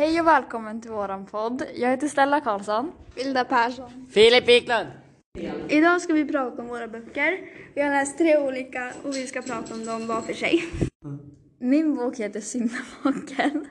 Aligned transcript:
Hej 0.00 0.20
och 0.20 0.26
välkommen 0.26 0.80
till 0.80 0.90
våran 0.90 1.26
podd. 1.26 1.62
Jag 1.74 1.90
heter 1.90 2.08
Stella 2.08 2.40
Karlsson. 2.40 2.92
Vilda 3.14 3.44
Persson. 3.44 4.06
Filip 4.10 4.48
Wiklund. 4.48 4.88
Idag 5.68 6.00
ska 6.00 6.12
vi 6.12 6.24
prata 6.24 6.62
om 6.62 6.68
våra 6.68 6.88
böcker. 6.88 7.40
Vi 7.74 7.82
har 7.82 7.90
läst 7.90 8.18
tre 8.18 8.38
olika 8.38 8.92
och 9.04 9.14
vi 9.14 9.26
ska 9.26 9.42
prata 9.42 9.74
om 9.74 9.84
dem 9.84 10.06
var 10.06 10.20
för 10.20 10.32
sig. 10.32 10.64
Min 11.58 11.94
bok 11.94 12.16
heter 12.16 12.40
Syndabocken. 12.40 13.66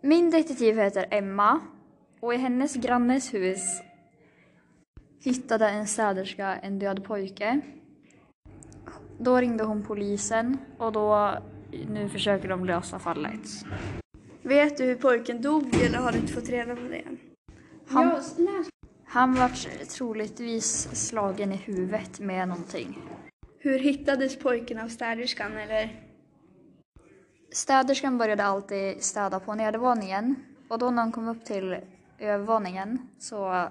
Min 0.00 0.30
detektiv 0.30 0.78
heter 0.78 1.06
Emma 1.10 1.60
och 2.20 2.34
i 2.34 2.36
hennes 2.36 2.74
grannes 2.74 3.34
hus 3.34 3.82
hittade 5.22 5.68
en 5.68 5.86
städerska 5.86 6.56
en 6.56 6.78
död 6.78 7.04
pojke. 7.04 7.60
Då 9.18 9.36
ringde 9.36 9.64
hon 9.64 9.82
polisen 9.82 10.58
och 10.78 10.92
då, 10.92 11.38
nu 11.88 12.08
försöker 12.08 12.48
de 12.48 12.64
lösa 12.64 12.98
fallet. 12.98 13.40
Vet 14.44 14.76
du 14.76 14.84
hur 14.84 14.96
pojken 14.96 15.42
dog 15.42 15.74
eller 15.74 15.98
har 15.98 16.12
du 16.12 16.18
inte 16.18 16.32
fått 16.32 16.48
reda 16.48 16.76
på 16.76 16.82
det 16.82 16.96
än? 16.98 17.18
Han-. 17.88 18.20
Han 19.04 19.34
var 19.34 19.48
troligtvis 19.84 20.88
slagen 21.08 21.52
i 21.52 21.56
huvudet 21.56 22.20
med 22.20 22.48
någonting. 22.48 22.98
Hur 23.58 23.78
hittades 23.78 24.38
pojken 24.38 24.78
av 24.78 24.88
städerskan 24.88 25.56
eller? 25.56 26.02
Städerskan 27.52 28.18
började 28.18 28.44
alltid 28.44 29.02
städa 29.02 29.40
på 29.40 29.54
nedervåningen 29.54 30.34
och 30.68 30.78
då 30.78 30.90
när 30.90 31.02
hon 31.02 31.12
kom 31.12 31.28
upp 31.28 31.44
till 31.44 31.76
övervåningen 32.18 32.98
så 33.18 33.68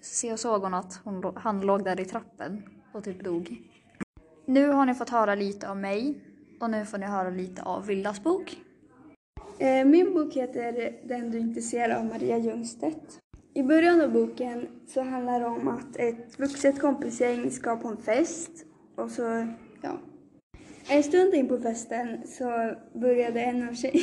se- 0.00 0.36
såg 0.36 0.62
hon 0.62 0.74
att 0.74 1.00
hon, 1.04 1.36
han 1.36 1.60
låg 1.60 1.84
där 1.84 2.00
i 2.00 2.04
trappen 2.04 2.62
och 2.92 3.04
typ 3.04 3.24
dog. 3.24 3.62
Nu 4.46 4.68
har 4.68 4.86
ni 4.86 4.94
fått 4.94 5.10
höra 5.10 5.34
lite 5.34 5.70
av 5.70 5.76
mig 5.76 6.20
och 6.60 6.70
nu 6.70 6.86
får 6.86 6.98
ni 6.98 7.06
höra 7.06 7.30
lite 7.30 7.62
av 7.62 7.86
Vildas 7.86 8.22
bok. 8.22 8.58
Eh, 9.60 9.84
min 9.84 10.14
bok 10.14 10.36
heter 10.36 10.92
Den 11.04 11.30
du 11.30 11.38
inte 11.38 11.62
ser 11.62 11.90
av 11.90 12.04
Maria 12.04 12.38
Ljungstedt. 12.38 13.18
I 13.54 13.62
början 13.62 14.00
av 14.00 14.12
boken 14.12 14.68
så 14.86 15.02
handlar 15.02 15.40
det 15.40 15.46
om 15.46 15.68
att 15.68 15.96
ett 15.96 16.38
vuxet 16.38 16.80
kompisgäng 16.80 17.50
ska 17.50 17.76
på 17.76 17.88
en 17.88 17.96
fest 17.96 18.50
och 18.96 19.10
så, 19.10 19.46
ja. 19.82 19.98
En 20.88 21.02
stund 21.02 21.34
in 21.34 21.48
på 21.48 21.58
festen 21.58 22.26
så 22.26 22.74
började 22.92 23.40
en 23.40 23.68
av 23.68 23.74
tjej... 23.74 24.02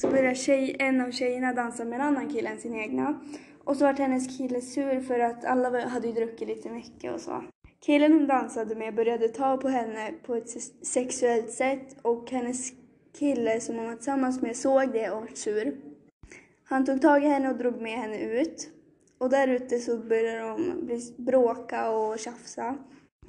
så 0.00 0.08
började 0.08 0.34
tjej, 0.34 0.76
en 0.78 1.00
av 1.00 1.10
tjejerna 1.10 1.52
dansa 1.52 1.84
med 1.84 2.00
en 2.00 2.06
annan 2.06 2.28
kille 2.28 2.48
än 2.48 2.58
sin 2.58 2.74
egna. 2.74 3.20
Och 3.64 3.76
så 3.76 3.84
var 3.84 3.92
hennes 3.92 4.38
kille 4.38 4.60
sur 4.60 5.00
för 5.00 5.18
att 5.18 5.44
alla 5.44 5.88
hade 5.88 6.06
ju 6.06 6.12
druckit 6.12 6.48
lite 6.48 6.70
mycket 6.70 7.14
och 7.14 7.20
så. 7.20 7.44
Killen 7.86 8.12
hon 8.12 8.26
dansade 8.26 8.74
med 8.74 8.94
började 8.94 9.28
ta 9.28 9.56
på 9.56 9.68
henne 9.68 10.14
på 10.26 10.34
ett 10.34 10.50
sexuellt 10.86 11.50
sätt 11.50 11.96
och 12.02 12.30
hennes 12.30 12.83
kille 13.18 13.60
som 13.60 13.76
hon 13.76 13.86
var 13.86 13.94
tillsammans 13.94 14.42
med 14.42 14.56
såg 14.56 14.92
det 14.92 15.10
och 15.10 15.20
var 15.20 15.28
sur. 15.34 15.76
Han 16.64 16.84
tog 16.84 17.02
tag 17.02 17.24
i 17.24 17.26
henne 17.26 17.50
och 17.50 17.58
drog 17.58 17.80
med 17.80 17.92
henne 17.92 18.20
ut. 18.20 18.70
Och 19.18 19.30
där 19.30 19.48
ute 19.48 19.78
så 19.78 19.98
började 19.98 20.38
de 20.38 21.00
bråka 21.16 21.90
och 21.90 22.18
tjafsa. 22.18 22.76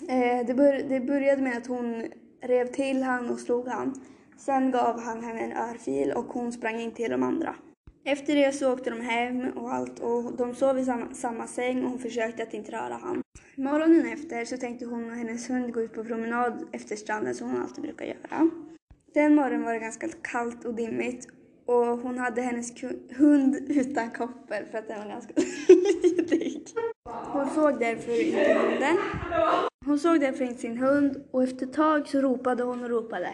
Eh, 0.09 0.45
det, 0.45 0.83
det 0.89 0.99
började 0.99 1.41
med 1.41 1.57
att 1.57 1.67
hon 1.67 2.05
rev 2.41 2.67
till 2.67 3.03
han 3.03 3.29
och 3.29 3.39
slog 3.39 3.67
han. 3.67 3.93
Sen 4.37 4.71
gav 4.71 4.99
han 4.99 5.23
henne 5.23 5.39
en 5.39 5.57
örfil 5.57 6.11
och 6.11 6.25
hon 6.25 6.51
sprang 6.51 6.79
in 6.79 6.91
till 6.91 7.11
de 7.11 7.23
andra. 7.23 7.55
Efter 8.03 8.35
det 8.35 8.51
så 8.51 8.73
åkte 8.73 8.89
de 8.89 9.01
hem 9.01 9.49
och 9.49 9.73
allt 9.73 9.99
och 9.99 10.37
de 10.37 10.55
sov 10.55 10.79
i 10.79 10.85
samma, 10.85 11.13
samma 11.13 11.47
säng 11.47 11.83
och 11.83 11.89
hon 11.89 11.99
försökte 11.99 12.43
att 12.43 12.53
inte 12.53 12.71
röra 12.71 12.99
han. 13.01 13.21
Morgonen 13.55 14.05
efter 14.13 14.45
så 14.45 14.57
tänkte 14.57 14.85
hon 14.85 15.09
och 15.09 15.15
hennes 15.15 15.49
hund 15.49 15.73
gå 15.73 15.81
ut 15.81 15.93
på 15.93 16.03
promenad 16.03 16.67
efter 16.71 16.95
stranden 16.95 17.35
som 17.35 17.49
hon 17.49 17.61
alltid 17.61 17.83
brukar 17.83 18.05
göra. 18.05 18.49
Den 19.15 19.35
morgonen 19.35 19.63
var 19.63 19.73
det 19.73 19.79
ganska 19.79 20.07
kallt 20.21 20.65
och 20.65 20.73
dimmigt 20.73 21.27
och 21.65 21.85
hon 21.85 22.17
hade 22.17 22.41
hennes 22.41 22.83
hund 23.17 23.55
utan 23.69 24.11
koppel 24.11 24.65
för 24.71 24.77
att 24.77 24.87
den 24.87 24.99
var 24.99 25.07
ganska 25.07 25.33
lydig. 26.03 26.67
Hon 27.05 27.49
såg 27.49 27.79
därför 27.79 28.27
inte 28.27 28.53
hunden. 28.53 28.97
Hon 29.85 29.99
såg 29.99 30.19
därför 30.19 30.45
inte 30.45 30.61
sin 30.61 30.77
hund 30.77 31.23
och 31.31 31.43
efter 31.43 31.65
ett 31.65 31.73
tag 31.73 32.07
så 32.07 32.21
ropade 32.21 32.63
hon 32.63 32.83
och 32.83 32.89
ropade. 32.89 33.29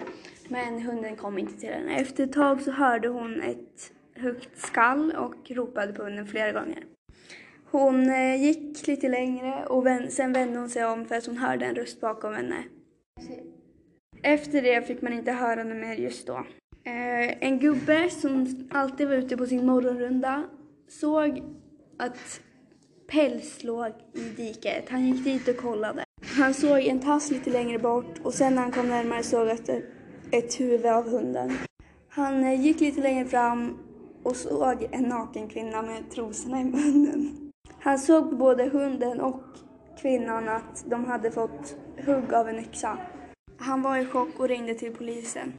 Men 0.48 0.82
hunden 0.82 1.16
kom 1.16 1.38
inte 1.38 1.60
till 1.60 1.70
henne. 1.70 1.96
Efter 1.96 2.24
ett 2.24 2.34
tag 2.34 2.62
så 2.62 2.72
hörde 2.72 3.08
hon 3.08 3.42
ett 3.42 3.92
högt 4.16 4.60
skall 4.60 5.12
och 5.12 5.52
ropade 5.52 5.94
på 5.94 6.04
hunden 6.04 6.28
flera 6.28 6.52
gånger. 6.52 6.84
Hon 7.72 8.10
eh, 8.10 8.44
gick 8.44 8.88
lite 8.88 9.10
längre 9.10 9.66
och 9.66 9.86
sen 10.10 10.34
vände 10.34 10.60
hon 10.60 10.70
sig 10.70 10.86
om 10.86 11.06
för 11.06 11.16
att 11.16 11.26
hon 11.26 11.38
hörde 11.38 11.66
en 11.66 11.76
röst 11.76 12.02
bakom 12.02 12.34
henne. 12.34 12.64
Efter 14.24 14.62
det 14.62 14.88
fick 14.88 15.02
man 15.02 15.14
inte 15.14 15.32
höra 15.32 15.64
något 15.64 15.78
mer 15.78 15.96
just 15.96 16.28
då. 16.28 16.46
Eh, 16.84 17.48
en 17.48 17.60
gubbe 17.60 18.10
som 18.10 18.68
alltid 18.72 19.08
var 19.08 19.16
ute 19.16 19.38
på 19.38 19.46
sin 19.46 19.66
morgonrunda 19.66 20.44
såg 20.90 21.44
att 22.00 22.42
päls 23.12 23.64
låg 23.64 23.92
i 24.14 24.20
diket. 24.20 24.90
Han 24.90 25.08
gick 25.08 25.24
dit 25.24 25.48
och 25.48 25.58
kollade. 25.58 26.04
Han 26.38 26.54
såg 26.54 26.80
en 26.80 27.00
tass 27.00 27.32
lite 27.32 27.50
längre 27.50 27.80
bort 27.80 28.20
och 28.24 28.34
sen 28.34 28.56
när 28.56 28.62
han 28.62 28.72
kom 28.72 28.90
närmare 28.90 29.24
såg 29.24 29.50
att 29.50 29.66
det 29.66 29.84
ett 30.32 30.60
huvud 30.60 30.86
av 30.86 31.10
hunden. 31.10 31.52
Han 32.10 32.44
eh, 32.44 32.62
gick 32.62 32.80
lite 32.80 33.02
längre 33.02 33.26
fram 33.26 33.78
och 34.24 34.36
såg 34.36 34.88
en 34.92 35.04
naken 35.04 35.48
kvinna 35.48 35.82
med 35.82 36.12
trosorna 36.12 36.62
i 36.62 36.64
munnen. 36.64 37.52
Han 37.80 38.00
såg 38.00 38.30
på 38.30 38.36
både 38.36 38.70
hunden 38.70 39.22
och 39.22 39.44
kvinnan 40.02 40.50
att 40.50 40.86
de 40.90 41.06
hade 41.06 41.32
fått 41.32 41.76
hugg 42.06 42.34
av 42.34 42.50
en 42.50 42.60
yxa. 42.60 42.98
Han 43.62 43.82
var 43.82 43.98
i 43.98 44.06
chock 44.06 44.30
och 44.40 44.48
ringde 44.48 44.74
till 44.74 44.94
polisen. 44.96 45.50